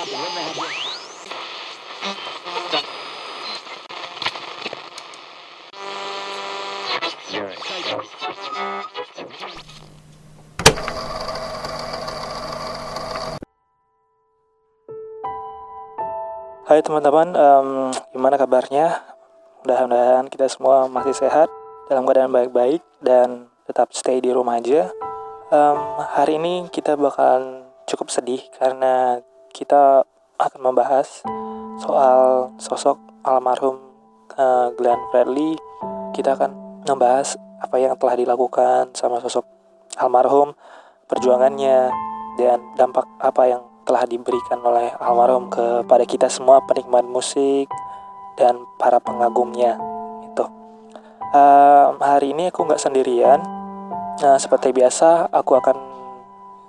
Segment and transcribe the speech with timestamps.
[0.00, 0.08] Hai
[16.80, 19.04] teman-teman, um, gimana kabarnya?
[19.60, 21.52] Mudah-mudahan kita semua masih sehat,
[21.92, 24.88] dalam keadaan baik-baik, dan tetap stay di rumah aja.
[25.52, 29.20] Um, hari ini kita bakalan cukup sedih karena
[29.50, 30.06] kita
[30.40, 31.20] akan membahas
[31.82, 32.96] soal sosok
[33.26, 33.76] almarhum
[34.38, 35.58] uh, Glenn Fredly.
[36.16, 39.44] Kita akan membahas apa yang telah dilakukan sama sosok
[40.00, 40.56] almarhum,
[41.06, 41.92] perjuangannya,
[42.40, 47.68] dan dampak apa yang telah diberikan oleh almarhum kepada kita semua penikmat musik
[48.38, 49.76] dan para pengagumnya
[50.24, 50.44] itu.
[51.34, 53.42] Uh, hari ini aku nggak sendirian.
[54.20, 55.76] Nah, seperti biasa aku akan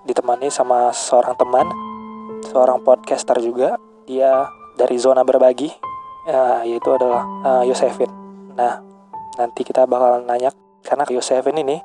[0.08, 1.68] ditemani sama seorang teman,
[2.50, 3.78] seorang podcaster juga.
[4.10, 5.70] Dia dari zona berbagi,
[6.28, 8.10] uh, yaitu adalah uh, Yosefin.
[8.58, 8.82] Nah,
[9.38, 10.50] nanti kita bakalan nanya
[10.82, 11.78] karena Yosefin ini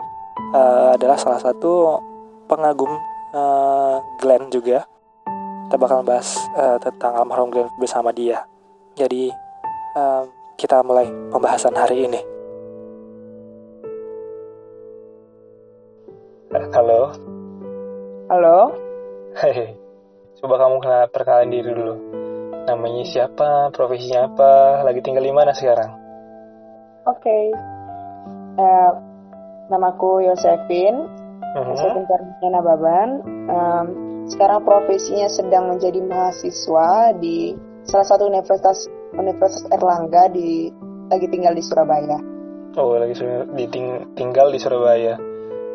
[0.57, 2.01] uh, adalah salah satu
[2.49, 2.91] pengagum
[3.37, 4.89] uh, Glenn juga
[5.67, 8.47] kita bakal bahas uh, tentang almarhum Glenn bersama dia.
[8.95, 9.35] Jadi
[9.99, 10.23] uh,
[10.55, 12.23] kita mulai pembahasan hari ini.
[16.71, 17.11] Halo.
[18.31, 18.59] Halo.
[19.37, 19.75] Hei,
[20.41, 21.95] coba kamu kenal perkenalan diri dulu.
[22.67, 25.91] Namanya siapa, profesinya apa, lagi tinggal di mana sekarang?
[27.07, 27.23] Oke.
[27.23, 27.45] Okay.
[28.57, 28.91] Uh, eh,
[29.71, 30.97] namaku Yosefin.
[31.55, 31.63] Uh mhm.
[31.63, 31.69] -huh.
[31.73, 33.11] Yosefin Karniana Baban.
[33.47, 33.87] Um,
[34.27, 37.55] sekarang profesinya sedang menjadi mahasiswa di
[37.87, 40.69] salah satu universitas Universitas Erlangga di
[41.07, 42.19] lagi tinggal di Surabaya.
[42.77, 43.17] Oh, lagi
[43.57, 45.17] di ting, tinggal di Surabaya.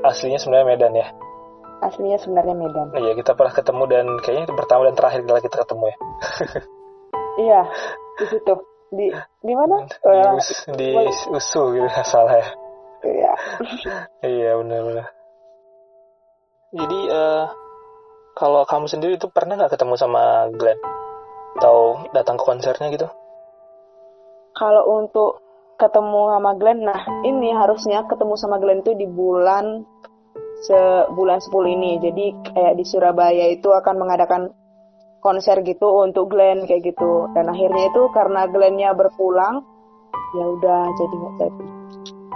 [0.05, 1.07] Aslinya sebenarnya Medan ya?
[1.81, 2.93] Aslinya sebenarnya Medan.
[2.93, 5.97] Iya, kita pernah ketemu dan kayaknya itu pertama dan terakhir kali kita ketemu ya.
[7.49, 7.61] iya,
[8.21, 8.53] di situ.
[8.91, 9.07] Di
[9.41, 9.87] di mana?
[9.87, 10.89] Di, us, di
[11.31, 12.47] USU gitu salah ya.
[13.01, 13.33] Iya.
[14.21, 15.09] iya, benar-benar.
[16.71, 17.45] Jadi uh,
[18.37, 20.79] kalau kamu sendiri itu pernah nggak ketemu sama Glenn?
[21.57, 23.09] Atau datang ke konsernya gitu?
[24.55, 25.41] Kalau untuk
[25.81, 29.81] ketemu sama Glenn, nah ini harusnya ketemu sama Glenn itu di bulan
[30.61, 31.91] sebulan 10 ini.
[31.97, 34.41] Jadi kayak di Surabaya itu akan mengadakan
[35.21, 37.29] konser gitu untuk Glenn kayak gitu.
[37.33, 39.65] Dan akhirnya itu karena Glennnya berpulang,
[40.37, 41.65] ya udah jadi nggak jadi.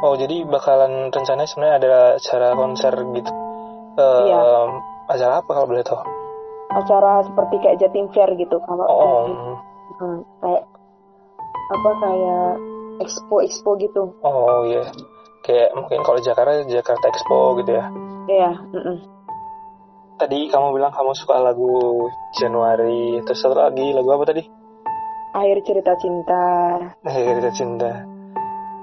[0.04, 3.32] Oh jadi bakalan rencananya sebenarnya ada acara konser gitu.
[3.96, 4.42] Uh, iya
[5.08, 6.04] acara apa kalau boleh tahu?
[6.76, 9.26] Acara seperti kayak Jatim Fair gitu kalau oh.
[9.96, 10.64] hmm, kayak
[11.66, 12.50] apa kayak
[13.02, 14.14] expo expo gitu.
[14.22, 14.84] Oh iya.
[14.84, 14.88] Yeah.
[15.46, 17.86] Kayak mungkin kalau Jakarta Jakarta Expo gitu ya.
[18.26, 18.52] Iya.
[18.74, 18.98] Mm -mm.
[20.16, 22.08] Tadi kamu bilang kamu suka lagu
[22.40, 24.44] Januari, terus satu lagi lagu apa tadi?
[25.36, 26.44] Air cerita cinta.
[27.04, 27.92] Air cerita cinta.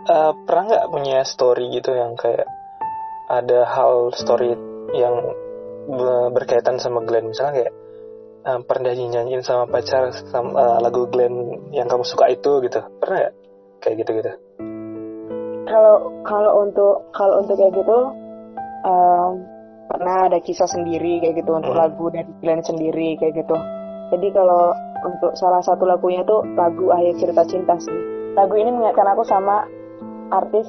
[0.02, 2.44] Uh, pernah nggak punya story gitu yang kayak
[3.32, 4.52] ada hal story
[4.92, 5.14] yang
[6.34, 7.72] berkaitan sama Glenn misalnya kayak
[8.46, 13.30] um, pernah nyanyiin sama pacar sama, uh, lagu Glenn yang kamu suka itu gitu pernah
[13.30, 13.30] ya
[13.82, 14.32] kayak gitu gitu
[15.66, 17.98] kalau kalau untuk kalau untuk kayak gitu
[18.82, 19.30] um,
[19.88, 21.82] pernah ada kisah sendiri kayak gitu untuk hmm.
[21.82, 23.56] lagu dari Glenn sendiri kayak gitu.
[24.12, 27.96] Jadi kalau untuk salah satu lagunya tuh lagu Akhir Cerita Cinta sih.
[28.36, 29.66] Lagu ini mengingatkan aku sama
[30.32, 30.68] artis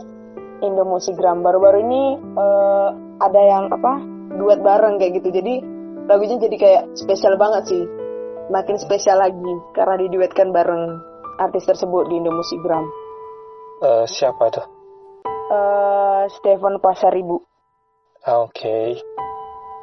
[0.64, 1.44] Indo Gram.
[1.44, 2.02] Baru-baru ini
[2.40, 4.00] uh, ada yang apa
[4.40, 5.30] duet bareng kayak gitu.
[5.30, 5.54] Jadi
[6.08, 7.84] lagunya jadi kayak spesial banget sih.
[8.52, 11.00] Makin spesial lagi karena diduetkan bareng
[11.40, 12.86] artis tersebut di Indomusikgram
[13.84, 14.66] uh, siapa tuh
[15.52, 17.44] uh, Stefan Pasaribu
[18.24, 18.56] oke.
[18.56, 18.96] Okay.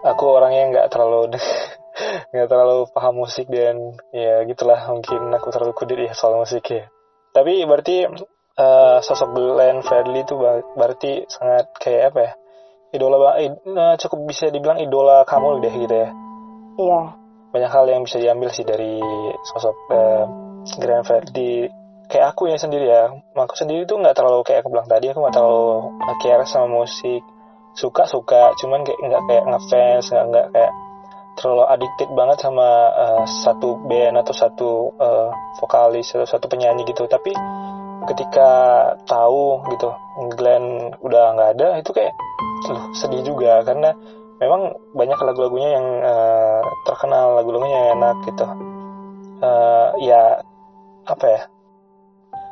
[0.01, 1.37] aku orangnya nggak terlalu
[2.33, 6.89] nggak terlalu paham musik dan ya gitulah mungkin aku terlalu kudet ya soal musik ya.
[7.37, 8.09] Tapi berarti
[8.57, 10.41] uh, sosok Glenn Fredly itu
[10.75, 12.33] berarti sangat kayak apa ya?
[12.97, 16.11] Idola uh, cukup bisa dibilang idola kamu deh gitu ya?
[16.81, 17.01] Iya.
[17.51, 18.99] Banyak hal yang bisa diambil sih dari
[19.53, 20.25] sosok uh,
[20.81, 21.69] Grand Freddy
[22.11, 25.23] kayak aku ya sendiri ya aku sendiri tuh nggak terlalu kayak aku bilang tadi aku
[25.23, 27.23] nggak terlalu care sama musik
[27.75, 30.73] suka suka cuman kayak nggak kayak ngefans nggak nggak kayak
[31.41, 34.71] terlalu addicted banget sama uh, satu band atau satu
[35.01, 37.09] uh, vokalis atau satu penyanyi gitu.
[37.09, 37.33] Tapi
[38.13, 38.51] ketika
[39.09, 39.89] tahu gitu
[40.37, 42.13] Glenn udah nggak ada itu kayak
[42.69, 43.65] loh, sedih juga.
[43.65, 43.97] Karena
[44.37, 48.47] memang banyak lagu-lagunya yang uh, terkenal lagu-lagunya yang enak gitu.
[49.41, 50.45] Uh, ya
[51.09, 51.43] apa ya?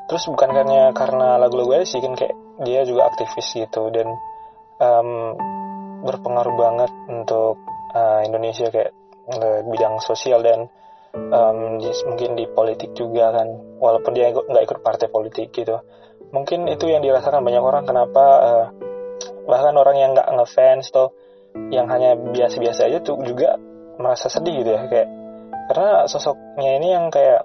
[0.08, 2.32] Terus bukan karena karena lagu-lagu sih kan kayak
[2.64, 3.92] dia juga aktivis gitu.
[3.92, 4.08] Dan
[4.78, 5.34] um,
[6.02, 7.58] berpengaruh banget untuk
[7.92, 8.94] uh, Indonesia kayak
[9.30, 10.70] uh, bidang sosial dan
[11.14, 13.48] um, mungkin di politik juga kan.
[13.78, 15.82] Walaupun dia nggak ikut partai politik gitu.
[16.30, 18.66] Mungkin itu yang dirasakan banyak orang kenapa uh,
[19.48, 21.10] bahkan orang yang nggak ngefans tuh
[21.72, 23.56] yang hanya biasa-biasa aja tuh juga
[23.96, 25.08] merasa sedih gitu ya kayak
[25.72, 27.40] karena sosoknya ini yang kayak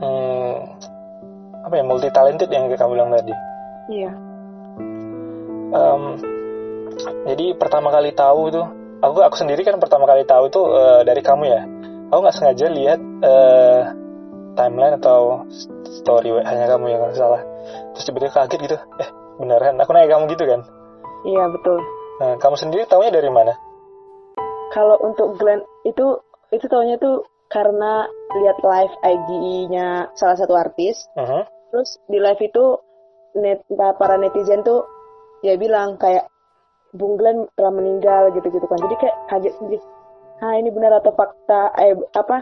[0.00, 0.54] hmm,
[1.68, 3.36] apa ya multi talented yang kayak kamu bilang tadi.
[3.92, 4.27] Iya
[5.72, 6.02] um,
[7.28, 8.62] jadi pertama kali tahu itu
[8.98, 11.62] aku aku sendiri kan pertama kali tahu itu uh, dari kamu ya?
[12.08, 13.80] Aku nggak sengaja lihat uh,
[14.56, 15.44] timeline atau
[16.02, 17.44] story hanya kamu yang salah.
[17.94, 20.60] Terus tiba-tiba kaget gitu eh beneran aku nanya kamu gitu kan?
[21.28, 21.78] Iya betul.
[22.18, 23.54] Nah kamu sendiri tahunya dari mana?
[24.74, 26.18] Kalau untuk Glenn itu
[26.52, 28.04] itu tahunya tuh karena
[28.36, 31.08] lihat live IG-nya salah satu artis.
[31.16, 31.44] Uh -huh.
[31.68, 32.80] terus di live itu
[33.36, 33.60] net
[34.00, 34.88] para netizen tuh
[35.42, 36.26] ya bilang kayak
[36.96, 38.78] Bung Glenn telah meninggal gitu-gitu kan.
[38.80, 39.78] Jadi kayak kaget sendiri.
[40.38, 41.74] Ah ini benar atau fakta?
[41.76, 42.36] Eh apa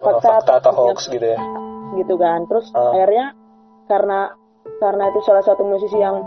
[0.00, 1.38] fakta, oh, fakta atau, atau hoax gitu ya?
[1.94, 2.48] Gitu kan.
[2.50, 2.90] Terus uh.
[2.90, 3.36] akhirnya
[3.86, 4.20] karena
[4.80, 6.18] karena itu salah satu musisi yang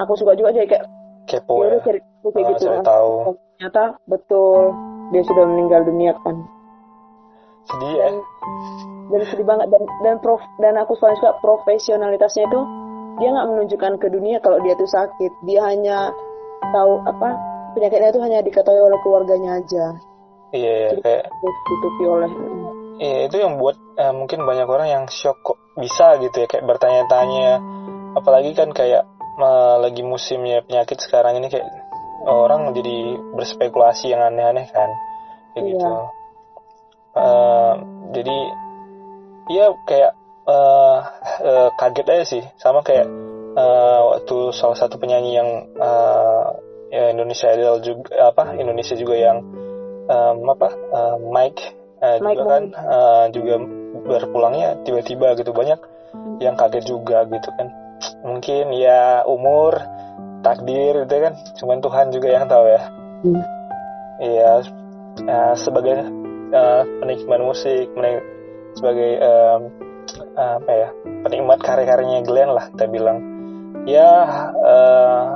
[0.00, 0.84] aku suka juga jadi kayak
[1.28, 1.80] kepo ya, ya.
[1.84, 2.82] cari kayak uh, gitu kan.
[2.82, 3.14] tahu.
[3.60, 4.72] ternyata betul
[5.12, 6.36] dia sudah meninggal dunia kan.
[7.68, 8.08] Sedih ya?
[8.08, 8.14] Dan,
[9.12, 9.66] dan sedih banget.
[9.68, 12.60] Dan dan prof dan aku paling suka profesionalitasnya itu
[13.18, 16.14] dia nggak menunjukkan ke dunia kalau dia tuh sakit dia hanya
[16.70, 17.34] tahu apa
[17.74, 19.96] penyakitnya itu hanya diketahui oleh keluarganya aja
[20.50, 22.30] Iya, iya kayak ditutupi oleh.
[23.00, 26.66] Iya itu yang buat uh, mungkin banyak orang yang shock kok bisa gitu ya kayak
[26.66, 27.62] bertanya-tanya.
[28.18, 29.06] Apalagi kan kayak
[29.38, 31.66] uh, lagi musimnya penyakit sekarang ini kayak
[32.26, 34.90] orang jadi berspekulasi yang aneh-aneh kan
[35.54, 35.72] kayak iya.
[35.72, 35.92] gitu.
[37.10, 37.72] Uh,
[38.10, 38.38] jadi
[39.50, 40.12] iya kayak
[40.46, 40.98] uh,
[41.42, 42.42] uh, kaget aja sih.
[42.56, 43.08] Sama kayak
[43.56, 46.56] uh, waktu salah satu penyanyi yang uh,
[46.90, 49.38] ya Indonesia Idol juga apa Indonesia juga yang
[50.10, 51.62] um, apa uh, Mike,
[52.02, 53.54] uh, Mike juga kan uh, juga
[54.06, 55.50] berpulangnya tiba-tiba gitu.
[55.54, 56.36] Banyak hmm.
[56.42, 57.68] yang kaget juga gitu kan.
[58.24, 59.76] Mungkin ya umur
[60.40, 61.34] takdir gitu kan.
[61.60, 62.82] Cuman Tuhan juga yang tahu ya.
[64.20, 64.52] Iya.
[64.64, 65.26] Hmm.
[65.28, 65.96] uh, sebagai
[66.52, 68.24] uh, penikmat musik menik
[68.74, 69.89] sebagai um,
[70.40, 70.88] apa ya
[71.26, 73.18] penikmat karya-karyanya Glenn lah kita bilang
[73.84, 74.08] ya
[74.56, 75.26] uh,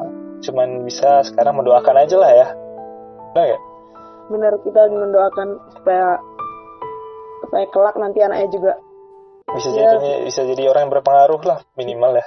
[0.41, 2.49] cuman bisa sekarang mendoakan aja lah ya
[3.33, 3.63] benar gak?
[4.25, 6.07] benar kita mendoakan supaya
[7.45, 8.73] supaya kelak nanti anaknya juga
[9.53, 9.97] bisa ya.
[9.97, 12.27] jadi bisa jadi orang yang berpengaruh lah minimal ya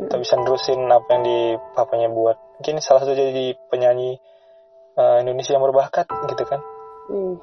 [0.00, 1.38] kita bisa nerusin apa yang di
[1.76, 4.16] papanya buat mungkin salah satu jadi penyanyi
[4.96, 6.60] uh, Indonesia yang berbakat gitu kan
[7.12, 7.34] hmm.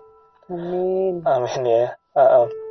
[0.49, 2.66] amin amin ya uh, uh.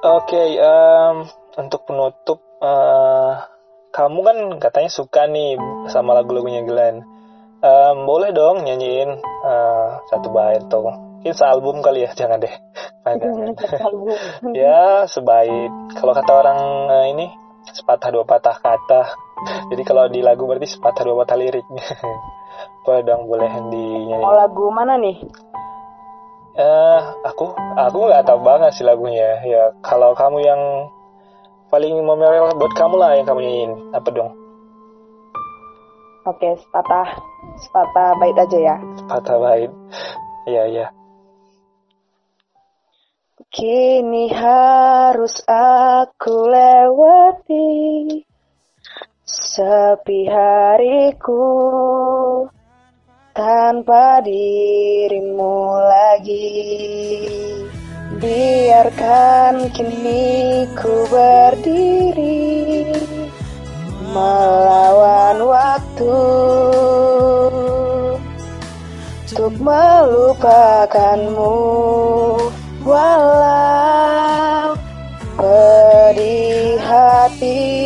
[0.00, 1.28] Oke okay, um,
[1.60, 3.44] untuk penutup uh,
[3.90, 5.58] kamu kan katanya suka nih
[5.90, 7.20] sama lagu-lagunya Glenn
[7.60, 10.80] Um, boleh dong nyanyiin uh, satu bait tuh.
[11.20, 12.54] Mungkin sealbum kali ya, jangan deh.
[14.64, 15.92] ya, sebaik.
[15.92, 16.58] Kalau kata orang
[16.88, 17.28] uh, ini,
[17.68, 19.12] sepatah dua patah kata.
[19.76, 21.68] Jadi kalau di lagu berarti sepatah dua patah lirik.
[22.88, 24.24] boleh dong, boleh dinyanyiin.
[24.24, 25.20] Oh, lagu mana nih?
[26.60, 29.40] Eh, uh, aku aku nggak tahu banget sih lagunya.
[29.48, 30.60] Ya, kalau kamu yang
[31.72, 33.72] paling memorable buat kamu lah yang kamu nyanyiin.
[33.96, 34.36] Apa dong?
[36.28, 37.16] Oke, sepatah
[37.64, 38.76] sepatah bait aja ya.
[39.00, 39.72] Sepatah bait.
[40.44, 40.86] Iya, iya.
[43.48, 48.20] Kini harus aku lewati
[49.24, 51.40] sepi hariku
[53.40, 56.60] tanpa dirimu lagi.
[58.20, 62.92] Biarkan kini ku berdiri
[64.12, 66.20] melawan waktu
[69.24, 71.56] untuk melupakanmu
[72.84, 74.76] walau
[75.40, 77.80] pedih hati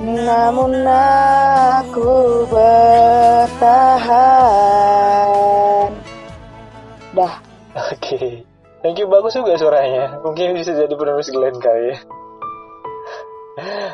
[0.00, 3.80] namun aku bertahan.
[7.12, 7.34] Dah.
[7.72, 7.96] Oke.
[7.96, 8.44] Okay.
[8.82, 10.18] thank you bagus juga suaranya.
[10.20, 11.98] Mungkin bisa jadi penulis Glenn kali ya.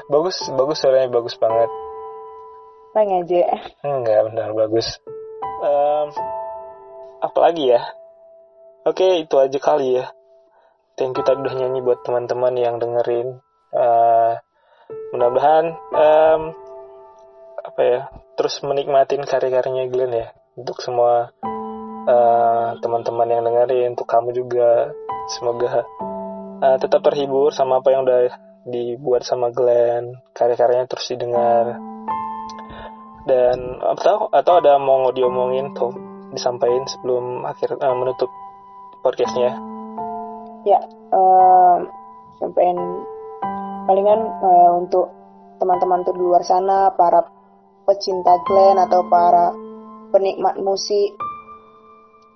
[0.09, 1.71] Bagus bagus suaranya bagus banget.
[2.97, 3.43] Bang aja
[3.85, 4.99] enggak benar bagus.
[5.61, 6.09] Um,
[7.21, 7.83] apalagi ya?
[8.89, 10.09] Oke itu aja kali ya.
[10.99, 13.39] Thank you tadi udah nyanyi buat teman-teman yang dengerin.
[13.71, 14.35] Uh,
[15.13, 16.57] mudah-mudahan um,
[17.69, 18.01] apa ya
[18.35, 21.31] terus menikmatin karya-karyanya Glenn ya untuk semua
[22.09, 24.91] uh, teman-teman yang dengerin untuk kamu juga.
[25.29, 25.85] Semoga
[26.65, 28.33] uh, tetap terhibur sama apa yang udah
[28.69, 31.77] dibuat sama Glenn karya-karyanya terus didengar.
[33.29, 35.93] Dan atau atau ada mau diomongin tuh
[36.33, 38.33] disampaikan sebelum akhir uh, menutup
[39.05, 39.53] podcastnya?
[40.65, 40.81] Ya
[41.13, 41.77] uh,
[42.41, 42.77] sampein
[43.85, 45.13] palingan uh, untuk
[45.61, 47.38] teman-teman tuh di luar sana para
[47.89, 49.57] pecinta Glenn atau para
[50.13, 51.17] penikmat musik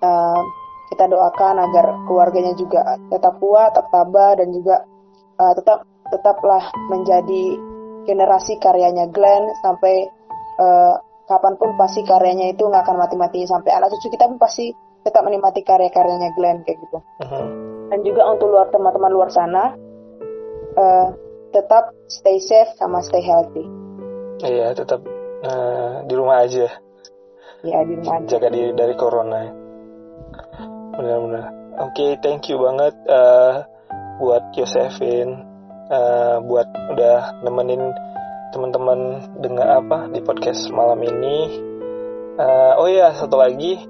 [0.01, 0.41] uh,
[0.89, 4.81] kita doakan agar keluarganya juga tetap kuat, tetap tabah dan juga
[5.37, 7.57] uh, tetap tetaplah menjadi
[8.05, 10.09] generasi karyanya Glenn sampai
[10.59, 14.69] uh, kapan pun pasti karyanya itu nggak akan mati-mati sampai anak cucu kita pun pasti
[15.03, 16.97] tetap menikmati karya-karyanya Glenn kayak gitu.
[16.99, 17.45] Uh-huh.
[17.91, 19.75] Dan juga untuk luar teman-teman luar sana
[20.77, 21.07] uh,
[21.53, 23.65] tetap stay safe sama stay healthy.
[24.43, 25.05] Iya, tetap
[25.43, 26.67] uh, di rumah aja.
[27.63, 28.27] Iya, di rumah aja.
[28.27, 29.41] Jaga diri dari corona.
[30.95, 31.45] Benar-benar.
[31.73, 33.65] Oke, okay, thank you banget uh,
[34.21, 35.41] buat Yosefin,
[35.89, 37.91] uh, buat udah nemenin
[38.53, 41.49] teman-teman dengan apa di podcast malam ini.
[42.37, 43.81] Uh, oh iya, satu lagi,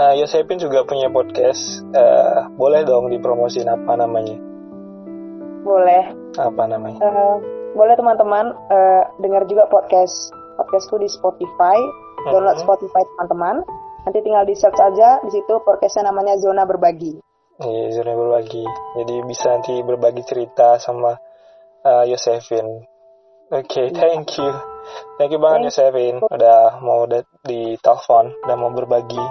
[0.00, 1.84] uh, Yosefin juga punya podcast.
[1.92, 4.40] Uh, boleh dong dipromosin apa namanya?
[5.60, 6.16] Boleh.
[6.40, 6.96] Apa namanya?
[7.04, 7.36] Uh,
[7.76, 11.78] boleh teman-teman uh, dengar juga podcast podcastku di Spotify.
[12.26, 12.58] Download.
[12.58, 13.62] Spotify teman-teman
[14.08, 17.20] Nanti tinggal di search aja di situ podcastnya namanya zona berbagi.
[17.60, 18.64] Iya zona berbagi.
[18.96, 21.12] Jadi bisa nanti berbagi cerita sama
[21.84, 22.88] uh, Yosefin.
[23.52, 24.00] Oke, okay, iya.
[24.00, 24.48] thank you.
[25.20, 27.04] Thank you banget Yosefin udah mau
[27.44, 29.26] di telepon, udah mau berbagi.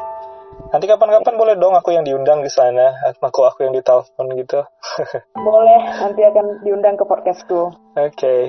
[0.70, 4.62] Nanti kapan-kapan boleh dong aku yang diundang di sana, aku aku yang ditelepon gitu.
[5.50, 7.74] boleh, nanti akan diundang ke podcastku.
[7.98, 8.42] Oke, okay.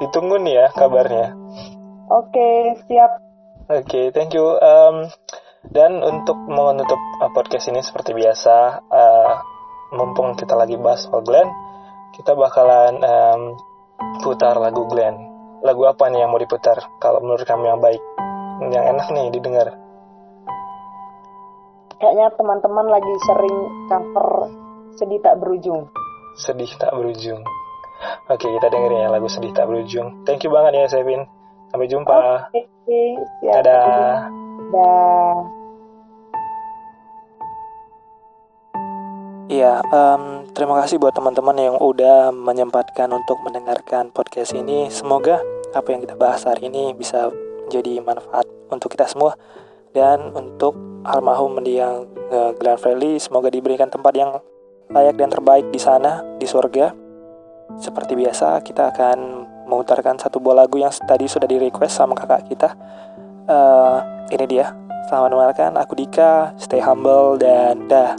[0.00, 1.36] ditunggu nih ya kabarnya.
[2.10, 2.58] Oke, okay,
[2.90, 3.22] siap.
[3.70, 4.42] Oke, okay, thank you.
[4.42, 5.06] Um,
[5.70, 9.32] dan untuk menutup uh, podcast ini seperti biasa, uh,
[9.94, 11.46] mumpung kita lagi bahas soal Glenn,
[12.18, 13.42] kita bakalan um,
[14.26, 15.22] putar lagu Glenn.
[15.62, 16.82] Lagu apa nih yang mau diputar?
[16.98, 18.02] Kalau menurut kamu yang baik,
[18.74, 19.78] yang enak nih didengar.
[21.94, 24.28] Kayaknya teman-teman lagi sering cover
[24.98, 25.86] sedih tak berujung.
[26.34, 27.46] Sedih tak berujung.
[28.26, 30.26] Oke, kita dengerin ya lagu sedih tak berujung.
[30.26, 31.38] Thank you banget ya, Sevin.
[31.70, 32.50] Sampai jumpa.
[32.50, 33.08] Oke, okay,
[33.46, 34.26] Dadah.
[34.74, 35.34] Dah.
[39.50, 44.86] Iya, um, terima kasih buat teman-teman yang udah menyempatkan untuk mendengarkan podcast ini.
[44.94, 45.42] Semoga
[45.74, 47.30] apa yang kita bahas hari ini bisa
[47.66, 49.34] menjadi manfaat untuk kita semua
[49.90, 53.18] dan untuk almarhum mendiang uh, Glenn Fredly.
[53.18, 54.38] Semoga diberikan tempat yang
[54.90, 56.94] layak dan terbaik di sana di surga.
[57.78, 59.39] Seperti biasa, kita akan
[59.70, 62.74] memutarkan satu buah lagu yang tadi sudah di request sama kakak kita.
[63.46, 64.02] Uh,
[64.34, 64.74] ini dia.
[65.06, 65.78] Selamat mendengarkan.
[65.78, 66.50] Aku Dika.
[66.58, 68.18] Stay humble dan dah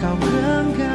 [0.00, 0.87] เข้